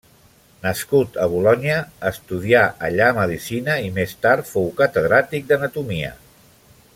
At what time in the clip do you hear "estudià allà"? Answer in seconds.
2.11-3.11